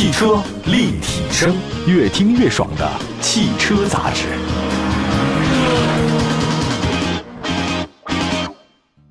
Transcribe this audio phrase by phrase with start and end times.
[0.00, 1.54] 汽车立体声，
[1.86, 4.28] 越听越爽的汽车杂志。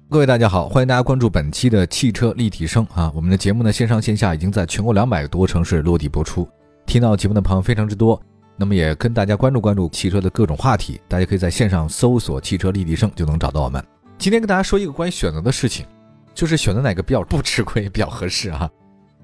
[0.10, 3.12] 各位大家好，欢迎大家关注本期的汽车立体声啊！
[3.14, 6.50] 我们的节目呢，线上线下已经在全国两百多城市落地播出，
[6.88, 8.20] 听到节目的朋友非常之多。
[8.58, 13.80] 那么也跟大家关注关注汽车的各种话题，大家可以在线上搜索“汽车立体声”就能找到我们。
[14.18, 15.86] 今天跟大家说一个关于选择的事情，
[16.34, 18.68] 就是选择哪个比较不吃亏、比较合适啊？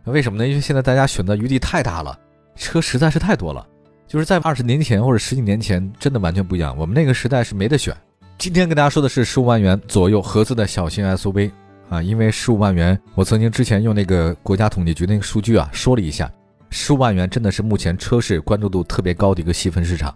[0.05, 0.48] 为什么呢？
[0.48, 2.18] 因为现在大家选择余地太大了，
[2.55, 3.66] 车实在是太多了。
[4.08, 6.78] 就是在二十年前或者十几年前，真的完全不一样。
[6.78, 7.95] 我们那个时代是没得选。
[8.38, 11.50] 今天跟大家说的是十五万元左右合资的小型 SUV
[11.90, 16.31] 啊，因为十五万元，我曾经之前用那个国家统计局那个数据啊说了一下。
[16.70, 20.14] 十五万元真的是目前车市关注度特别高的一个细分市场。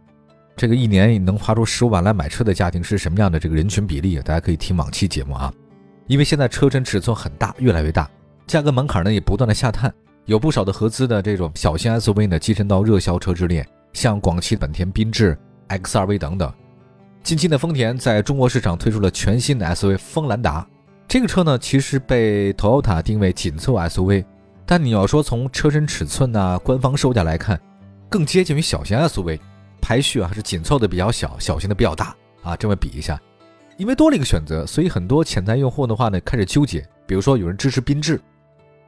[0.55, 4.17] 这个一年能花出十五万来买车的家庭是什么样的这个人群比例？
[4.17, 5.51] 大家可以听往期节目啊。
[6.07, 8.09] 因为现在车身尺寸很大，越来越大，
[8.49, 9.93] 价格门槛呢也不断的下探，
[10.25, 16.51] 有不少的合资的这种小型 SUV 呢跻身到热销车之列，像广汽本田缤智、XRV 等等。
[17.21, 20.67] 近期呢，丰田在中国市场推出了全新的 SUV 锋兰达，
[21.07, 24.25] 这个车呢其实被 Toyota 定位紧凑 SUV。
[24.65, 27.61] 但你要说从车身尺寸呐、官方售价来看，
[28.09, 29.39] 更接近于小型 SUV，
[29.79, 32.55] 排序啊是紧凑的比较小，小型的比较大啊。
[32.55, 33.21] 这么比一下，
[33.77, 36.83] 因为多了一个选择，所以很多潜在用户的话呢开始纠结。
[37.05, 38.21] 比如说有人支持缤智，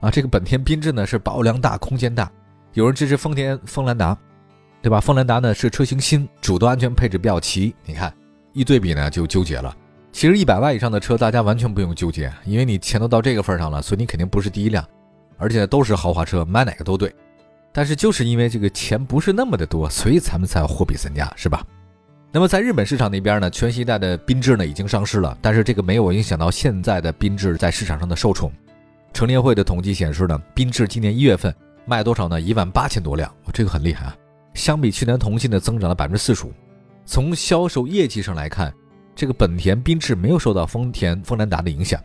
[0.02, 2.26] 啊，这个本田缤智呢是保有量大、空间大；
[2.74, 4.18] 有人支持丰田锋兰达，
[4.82, 5.00] 对吧？
[5.00, 7.74] 锋兰达呢是车型新，主动安全配置比较齐。
[7.86, 8.14] 你看
[8.52, 9.74] 一对比呢就纠结了。
[10.12, 14.86] 其实一百万以上的车大家完全不用纠结，因为你钱都到这个份上了，所以你肯定不是第一辆。
[15.38, 17.14] 而且都是豪华车，买哪个都对。
[17.72, 21.66] 但是就是因为这个钱不是那么的多，所以咱们才货比三家，是吧？
[22.32, 28.52] 那么在日本市场那边呢，全新一代的缤智呢已经上市了，但是这个没有影响到现在的缤智在市场上的受宠。
[29.14, 31.54] 乘联会的统计显示呢，缤智今年一月份
[31.86, 32.40] 卖多少呢？
[32.40, 34.16] 一万八千多辆，这个很厉害啊！
[34.53, 36.53] 相比去年同期呢，增长了百分之四十五。
[37.06, 38.74] 从销售业绩上来看，
[39.16, 42.02] 这个本田缤智没有受到丰田锋兰达的影响。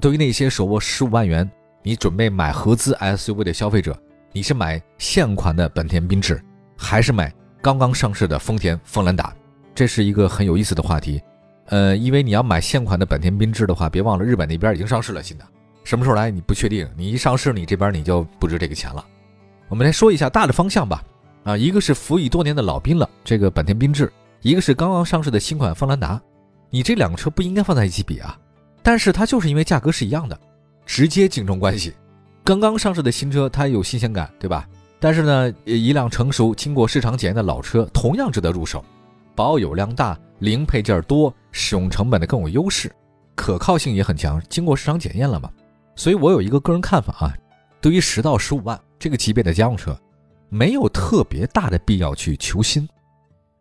[0.00, 1.48] 对于那些手握十五万元，
[1.82, 3.96] 你准备买合资 SUV 的消费者，
[4.32, 6.42] 你是买现款的本田缤智，
[6.76, 9.32] 还是买刚刚上市的丰田锋兰达？
[9.74, 11.22] 这是一个很有意思的话题。
[11.66, 15.44] 呃，因为你要买现款的本田缤智的话，别忘了日本那边已经上市了新的，
[15.88, 16.86] 什么时候来你不确定。
[16.98, 19.02] 你一上市，你这边你就不值这个钱了。
[19.70, 21.02] 我们来说一下大的方向吧。
[21.44, 24.06] 啊，一个是服役多年的老兵了，这个本田缤智；
[24.42, 26.20] 一个是刚刚上市的新款锋兰达。
[26.68, 28.38] 你这两个车不应该放在一起比啊，
[28.82, 30.38] 但是它就是因为价格是一样的。
[30.84, 31.94] 直接竞争关系，
[32.44, 34.68] 刚刚上市的新车它有新鲜感，对吧？
[35.00, 38.84] 但是呢，一辆成熟、经过市场检验的老车同样值得入手，
[39.34, 42.94] 保有量大、零配件多、使用成本的更有优势，
[43.34, 45.50] 可靠性也很强，经过市场检验了嘛？
[45.98, 47.34] 所以我有一个个人看法啊，
[47.80, 49.98] 对于十到十五万这个级别的家用车，
[50.48, 52.88] 没有特别大的必要去求新。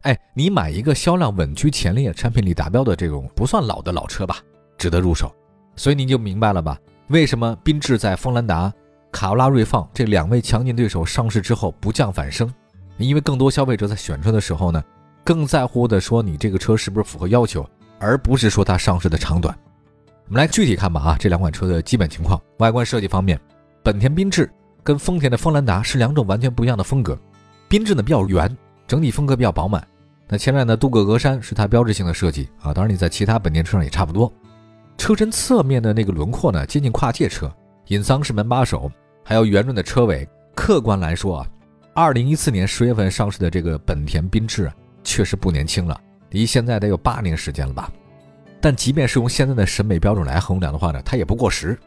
[0.03, 4.37] 哎，你买一个销量稳居前列、产品力达标的这种不算老的老车吧，
[4.77, 5.35] 值得入手。
[5.75, 6.77] 所以您就明白了吧？
[7.07, 8.71] 为什么缤智在锋兰达、
[9.11, 12.53] 卡罗拉、锐放这两位强劲对手上市之后不降反升？
[12.99, 14.83] 因为更多消费者在选车的时候呢，
[15.23, 17.67] 更在乎的说你这个车是不是符合要求，
[17.97, 19.57] 而不是说它上市的长短。
[20.29, 22.41] 我们来具体看吧啊，这两款车的基本情况。
[22.57, 23.39] 外观设计方面，
[23.81, 24.51] 本田缤智
[24.83, 27.17] 跟丰田的锋兰达是两种完全不一样的风格。
[27.69, 28.55] 缤智呢比较圆，
[28.85, 29.85] 整体风格比较饱满。
[30.27, 34.29] 那前面的镀铬格栅是它标志性的设计啊，当然你在其他本田车上也差不多。
[34.97, 37.49] 车身侧面的那个轮廓呢，接近跨界车，
[37.87, 38.91] 隐藏式门把手，
[39.23, 40.27] 还有圆润的车尾。
[40.53, 41.47] 客观来说啊，
[41.93, 44.69] 二零一四年十月份上市的这个本田缤智
[45.05, 45.97] 确实不年轻了，
[46.31, 47.89] 离现在得有八年时间了吧？
[48.67, 51.79] 但即便是用现在的审美标准来衡量的话呢，它也不过时。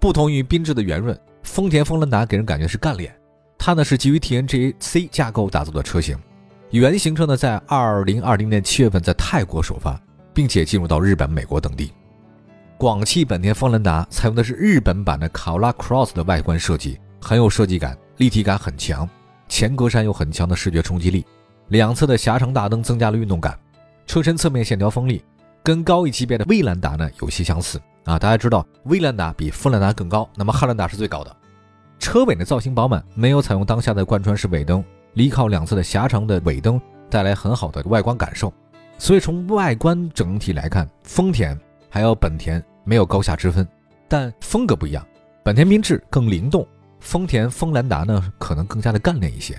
[0.00, 3.14] 不同于缤智的圆润，丰田锋兰达给人感觉是干练。
[3.56, 6.18] 它呢是基于 TNGA C 架构打造的车型，
[6.70, 9.96] 原型车呢在二零二零年七月份在泰国首发，
[10.34, 11.92] 并且进入到日本、美国等地。
[12.76, 19.08] 广汽本田锋兰达采用的是日本版的卡罗拉 Cross 的外观设计，很有设计感，立体感很强，
[19.46, 21.24] 前格栅有很强的视觉冲击力，
[21.68, 23.56] 两侧的狭长大灯增加了运动感，
[24.04, 25.22] 车身侧面线条锋利，
[25.62, 28.18] 跟高一级别的威兰达呢有些相似啊。
[28.18, 31.36] 大家知道威兰达比锋兰达更高，那么汉兰达是最高的。
[31.98, 38.52] 车尾的造型饱满，没有采用当下的贯穿式尾灯，离靠两侧的狭长的尾灯带来很好的外观感受，
[38.98, 42.62] 所以从外观整体来看，丰田还有本田。
[42.84, 43.64] 没有高下之分，
[44.08, 45.06] 但风格不一样。
[45.44, 46.66] 本田缤智更灵动，
[46.98, 49.56] 丰田锋兰达呢可能更加的干练一些。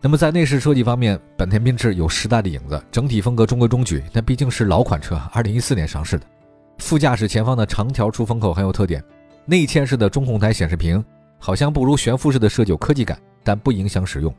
[0.00, 4.02] 那么在内饰设计方面，本田缤智有时代的影子，整体风格中规中矩。
[4.12, 6.24] 但毕竟是老款车，二零一四年上市的。
[6.78, 9.02] 副驾驶前方的长条出风口很有特点，
[9.44, 11.04] 内嵌式的中控台显示屏
[11.36, 14.32] 好像不如悬浮式的设计有科技感，但不影响使用。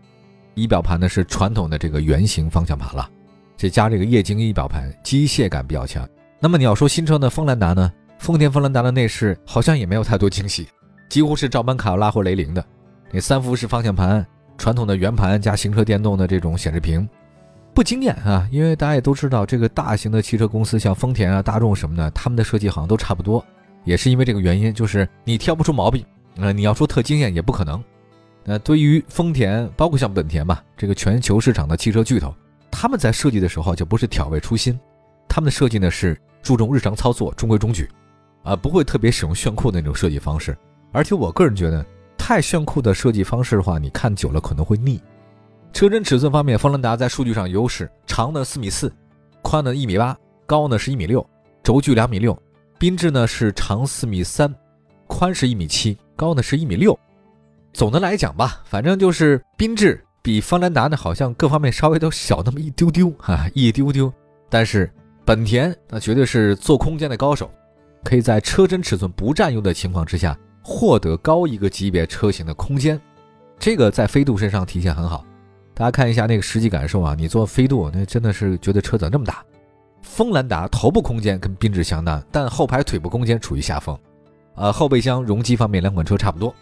[0.54, 3.10] 仪表盘呢是传统的这个圆形方向盘了，
[3.58, 6.08] 这加这个液晶仪表盘，机械感比较强。
[6.40, 7.92] 那么你要说新车的锋兰达呢？
[8.18, 10.70] 丰田锋兰达的内饰好像也没有太多惊喜，
[11.10, 12.64] 几乎是照搬卡罗拉或雷凌的。
[13.12, 14.26] 那三幅式方向盘，
[14.60, 17.08] 传统的圆盘加行车电动的这种显示屏，
[17.74, 18.48] 不惊艳啊。
[18.52, 23.44] 因为大家也都知道，这个大型的汽车公司像丰田啊、大众什么的，他们的设计好像都差不多。
[23.86, 26.06] 也是因为这个原因，就是你挑不出毛病。
[26.36, 27.82] 呃，你要说特惊艳也不可能。
[28.44, 32.36] 那对于丰田，包括像本田吧，这个全球市场的汽车巨头，
[32.70, 34.78] 他们在设计的时候就不是挑味出新，
[35.28, 37.90] 他们的设计呢是注重日常操作，中规中矩，
[38.44, 40.58] 啊，不会特别使用炫酷的那种设计方式。
[40.92, 41.86] 而且我个人觉得，
[42.30, 45.02] 太炫酷的设计方式的话，你看久了可能会腻。
[45.74, 48.94] 车身尺寸方面，锋兰达在数据上优势，长呢四米四，
[49.42, 50.16] 宽呢一米八，
[50.46, 51.28] 高呢是一米六，
[51.64, 52.40] 轴距两米六。
[52.78, 54.54] 缤智呢是长四米三，
[55.08, 56.96] 宽是一米七，高呢是一米六。
[57.74, 64.14] 总的来讲吧，反正就是缤智比锋兰达呢，好像各方面稍微都小那么一丢丢 哈，一丢丢。
[64.52, 64.88] 但是
[65.26, 67.50] 本田那绝对是做空间的高手，
[68.04, 73.00] 可以在车身尺寸不占优的情况之下，获得高一个级别车型的空间。
[73.58, 75.26] 这个在飞度身上体现很好。
[75.74, 79.44] 大家看一下那个实际感受啊，你坐飞度那真的是觉得车子这么大。
[80.02, 83.98] 锋兰达头部空间跟缤智相当，但后排腿部空间处于下风。
[84.56, 86.54] 呃，后备箱容积方面两款车差不多。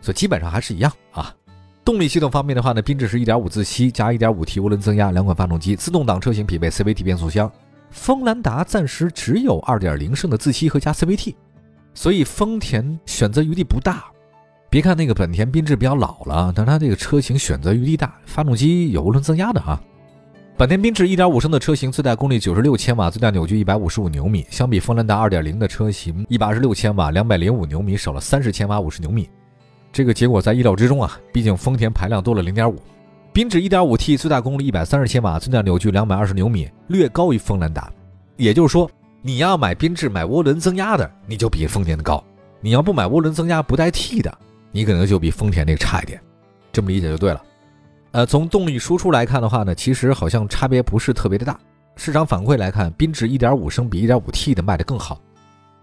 [0.00, 1.34] 所以基本上还是一样啊。
[1.84, 7.50] 动力系统方面的话呢，缤智是一点五自吸加一点五 T 涡轮增压两款发动机，自动挡车型匹配 CVT 变速箱。
[7.90, 11.34] 锋兰达暂时只有二点零升的自吸和加 CVT，
[11.94, 14.04] 所以丰田选择余地不大。
[14.68, 19.80] 别看那个本田缤智比较老了，但它这个车型选择余地大，发动机有涡轮增压的啊。
[20.56, 29.28] 本田缤智一点五升的车型最大功率九十六千瓦，最大扭矩一百五十五牛米，相比锋兰达二点零的车型一百二十六千瓦，两百零五牛米，少了三十千瓦五十牛米。
[29.92, 32.80] 这个结果在意料之中啊，毕竟丰田排量多了零点五，
[33.32, 37.92] 缤智 1.5T 最大功率一百三十千瓦，最大扭矩两百二十牛米，略高于锋兰达。
[38.36, 38.90] 也就是说，
[39.26, 42.22] 你要买缤智买涡轮增压的，你就比丰田的高；
[42.60, 44.36] 你要不买涡轮增压不带 T 的，
[44.70, 46.20] 你可能就比丰田那个差一点。
[46.70, 47.42] 这么理解就对了。
[48.10, 51.58] 呃，从动力输出来看的话呢，其实好像差别不是特别的大。
[51.96, 55.18] 市场反馈来看，缤智1.5升比 1.5T 的卖的更好。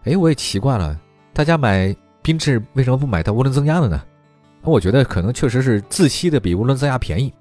[0.03, 0.95] 哎，我也奇怪了，
[1.33, 1.95] 大家买。
[2.23, 3.99] 缤智为什么不买它涡轮增压的呢？
[4.61, 7.33] 我觉得可能确实是自吸的比涡轮增压便宜，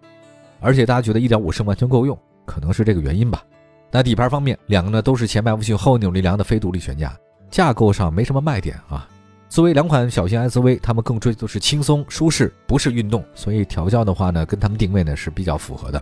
[0.60, 3.42] 而且大家觉得1.5升完全够用，可能是这个原因吧。
[3.90, 7.16] 那底盘方面，两个呢都是前麦弗逊后扭力梁的非独立悬架，
[7.50, 9.08] 架构上没什么卖点啊。
[9.48, 16.00] 作为两款小型 SUV，它们更追求是轻松舒适，不是运动，所以调教的话呢，跟它们定位呢是比较符合的。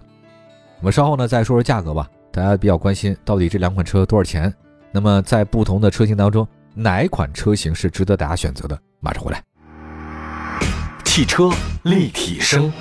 [0.81, 4.52] 我们稍后呢再说说价格吧，大家比较关心到底这两款车多少钱？
[4.93, 6.46] 那么在不同的车型当中。
[6.75, 8.79] 哪款车型是值得大家选择的？
[9.00, 9.43] 马上回来。
[11.05, 11.50] 汽车
[11.82, 12.73] 立体声，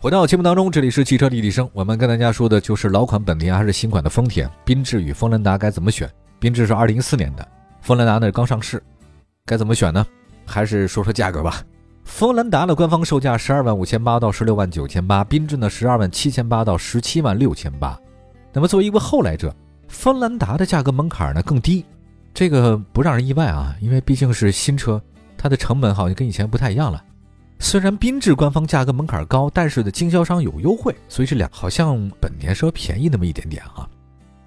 [0.00, 1.68] 回到节目当中，这里是汽车立体声。
[1.72, 4.48] 我们跟大家说的就是老款本田还是新款的丰田？
[4.64, 6.08] 缤智与锋兰达该怎么选？
[6.40, 7.44] 缤智是二零一四年的，
[7.82, 8.80] 锋兰达呢刚上市，
[9.44, 10.06] 该怎么选呢？
[10.46, 11.64] 还是说说价格吧。
[12.04, 17.98] 锋兰达的官方售价十二万五千八到十六万九千八，缤智呢十二万七千八到十七万六千八。
[18.52, 19.52] 那么作为一个后来者，
[19.88, 21.84] 锋兰达的价格门槛呢更低。
[22.32, 25.02] 这个不让人意外啊，因为毕竟是新车，
[25.36, 27.02] 它的成本好像跟以前不太一样了。
[27.58, 33.88] 虽然缤智官方价格门槛高，但是的经销商有优惠，所以这两好像本田稍微便宜那么一点点啊。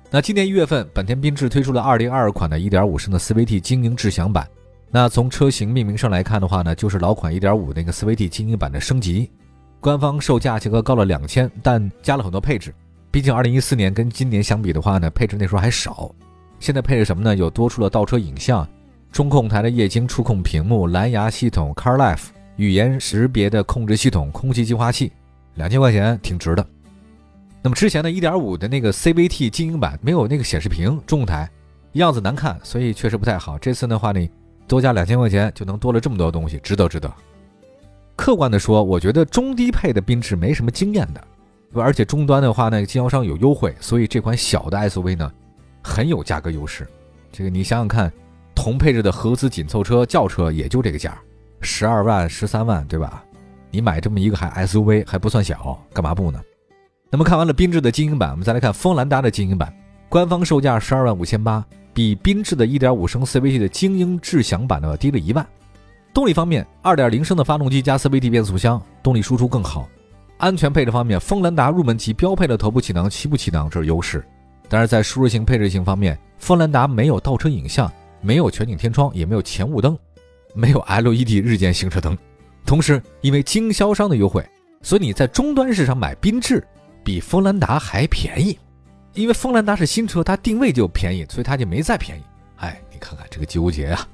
[0.09, 4.47] 那今年一月份，本田缤智推出了2022款的1.5升的 CVT 精英智享版。
[4.89, 9.29] 那从车型命名上来看的话呢，就是老款1.5那个 CVT 精英版的升级。
[9.79, 12.73] 官方售价价格高了两千，但加了很多配置。
[13.09, 16.13] 毕竟2014年跟今年相比的话呢，配置那时候还少。
[16.59, 17.35] 现在配置什么呢？
[17.35, 18.67] 有多出了倒车影像、
[19.11, 22.27] 中控台的液晶触控屏幕、蓝牙系统、CarLife
[22.61, 25.11] 语言识别的控制系统、空气净化器，
[25.55, 26.63] 两千块钱挺值的。
[27.63, 31.49] 那么之前的1.5的那个 CVT 精英版没有那个显示屏，中控台
[31.93, 33.57] 样子难看，所以确实不太好。
[33.57, 34.29] 这次的话呢，
[34.67, 37.11] 多加两千块钱就能多了这么多东西，值得值得。
[38.15, 41.27] 客观的说，我觉得中低配的缤智没什么惊艳的，
[41.73, 45.31] 而且终端的话呢，经销商有优惠，所以这款小的 SUV 呢。
[45.81, 46.87] 很有价格优势，
[47.31, 48.13] 这个你想想看，
[48.53, 51.19] 同配置的合资紧凑车轿车也就这个价，
[51.61, 53.23] 十二万、十三万，对吧？
[53.69, 56.41] 你买这么一个还 SUV 还不算小，干嘛不呢？
[57.09, 59.73] 那么看完了缤智的精英版，我们再来看锋兰达的精英版，
[60.09, 61.63] 官方售价十二万五千八，
[61.93, 65.45] 比缤智的1.5升 CVT 的精英智享版呢低了一万。
[66.13, 69.87] 动力方面，2.0升的发动机加 CVT 变速箱，动力输出更好。
[70.37, 74.25] 安全配置方面，锋兰达入门级标配的头部气囊、膝部气囊这是优势。
[74.67, 79.97] 但是在舒适性、配置性方面，锋兰达没有倒车影像，没有全景天窗，也没有前雾灯。
[80.53, 82.17] 没有 LED 日间行车灯。
[82.65, 84.45] 同时，因为经销商的优惠，
[84.81, 86.65] 所以你在终端市场买缤智
[87.03, 88.57] 比锋兰达还便宜。
[89.13, 92.21] 因为锋兰达是新车，它定位就便宜，所以它就没再便宜。
[92.57, 94.07] 哎，你看看这个纠结啊！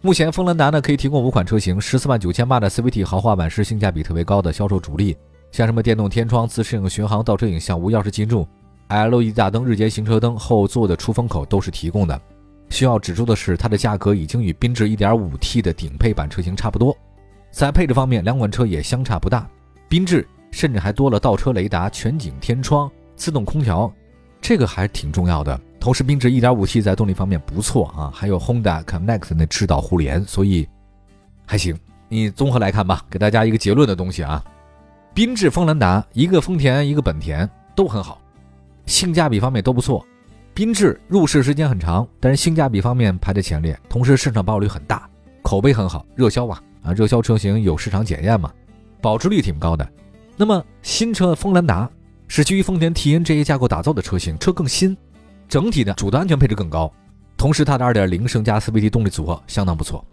[0.00, 5.16] 目前锋兰达呢可以提供五款车型，十四万九千八的 CVT 豪华版是性价比特别高的销售主力，
[5.52, 8.46] 像什么电动天窗、自适应巡航、倒车影像、无钥匙进入、
[8.88, 12.20] LED 大灯、日间行车灯、后座的出风口都是提供的。
[12.74, 16.94] 需要指出的是，它的价格已经与缤智 1.5T 的顶配版车型差不多。
[17.52, 19.48] 在配置方面，两款车也相差不大，
[19.88, 23.90] 缤智甚至还多了倒车雷达、全景天窗、自动空调，
[24.40, 25.58] 这个还挺重要的。
[25.78, 30.68] 同时，缤智 1.5T 在动力方面不错啊，还有 Honda Connect 的智导互联，所以
[31.46, 31.78] 还行。
[32.08, 34.44] 你综合来看吧，给大家一个结论的东西啊。
[35.14, 38.20] 缤智、锋兰达，一个丰田，一个本田，都很好，
[38.86, 40.04] 性价比方面都不错。
[40.54, 45.08] 缤智入市时间很长，但是性价比方面排在前列，同时市场保有率很大，
[45.42, 46.92] 口碑很好，热销嘛啊！
[46.92, 48.52] 热销车型有市场检验嘛，
[49.00, 49.88] 保值率挺高的。
[50.36, 51.90] 那么新车锋兰达
[52.28, 54.96] 是基于丰田 TNGA 架构打造的车型，车更新。
[55.48, 56.92] 整体的主动安全配置更高，
[57.36, 60.04] 同时它的2.0升加 CVT 动力组合相当不错。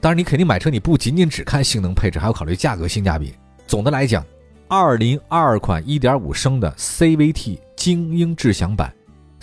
[0.00, 3.32] 当然，你肯定买车你不仅仅只看性能配置，还要考虑价格性价比。
[3.66, 4.24] 总的来讲
[4.68, 8.92] ，2022款1.5升的 CVT 精英智享版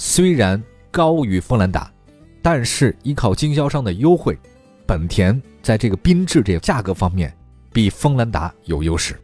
[0.01, 1.91] 虽然高于锋兰达，
[2.41, 4.39] 但是依靠经销商的优惠，
[4.87, 7.35] 本田在这个缤智这个价格方面
[7.73, 9.19] 比锋兰达有优势，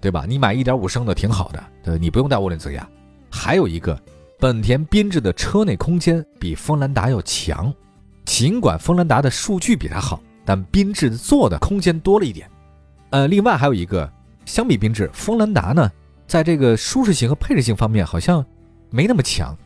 [0.00, 0.24] 对吧？
[0.28, 2.88] 你买1.5升的挺好的，对，你不用带涡轮增压。
[3.28, 4.00] 还有一个。
[4.38, 7.72] 本田缤智的车内空间比锋兰达要强，
[8.24, 12.50] 尽管锋兰达的数据比它好，但缤智做的空间多了一点。
[13.10, 14.12] 呃，另外还有一个，
[14.44, 15.88] 相比缤智，锋兰达呢，
[16.26, 18.44] 在这个舒适性和配置性方面好像
[18.90, 19.56] 没那么强，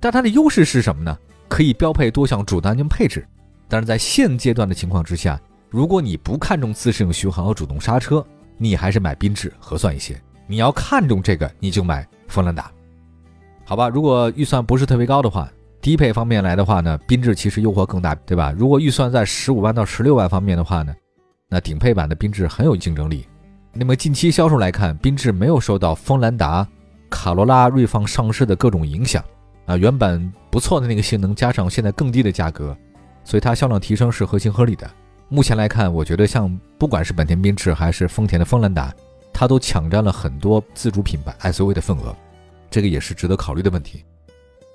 [0.00, 1.16] 但它的优势是什么呢？
[1.46, 3.26] 可以标配多项主动安全配置。
[3.68, 5.38] 但是在现阶段的情况之下，
[5.68, 8.24] 如果你不看重自适应巡航和主动刹车，
[8.56, 10.20] 你还是买缤智合算一些。
[10.46, 12.70] 你要看重这个，你就买锋兰达。
[13.64, 15.48] 好吧，如果预算不是特别高的话，
[15.80, 18.52] 低配方面来的话呢，缤智其实诱惑更大，对吧？
[18.56, 20.94] 如果预算在十五万到十六万方面的话呢，
[21.48, 23.26] 那顶配版的缤智很有竞争力。
[23.72, 26.66] 那么近期销售来看，缤智没有受到锋兰达、
[27.08, 29.24] 卡罗拉、锐放上市的各种影响
[29.70, 32.76] 啊，原本不错的那个性能，加上现在更低的价格，
[33.22, 34.90] 所以它销量提升是合情合理的。
[35.28, 38.92] 目前来看，我觉得像不管是本田缤智还是丰田的锋兰达，
[39.32, 42.12] 它都抢占了很多自主品牌 SUV 的份额。
[42.68, 44.04] 这个也是值得考虑的问题。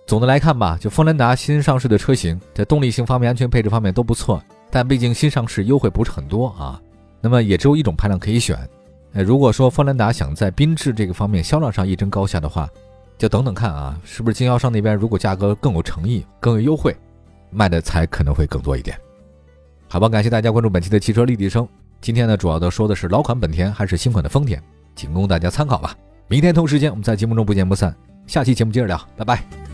[0.07, 6.81] 总的来看吧，就锋兰达新上市的车型，在动力性方面、安全配置方面都不错，但毕竟新上市优惠不是很多啊。
[7.19, 8.57] 那么也只有一种排量可以选。
[9.11, 12.69] 呃，如果说锋兰达想在缤智这个方面销量上一争高下的话，
[13.17, 16.95] 就等等看啊，是不是经销商那边如果价格更有诚意、更有优惠，
[17.49, 18.99] 卖的才可能会更多一点。
[19.87, 21.67] 好吧，感谢大家关注本期的汽车立体声。
[22.01, 24.61] 今天呢，主要的说的是老款本田还是新款的丰田，
[24.95, 25.95] 仅供大家参考吧。
[26.27, 27.95] 明天同时间，我们在节目中不见不散。
[28.27, 29.64] 下期节目接着聊，拜拜。